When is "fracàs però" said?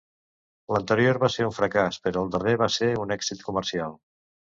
1.57-2.23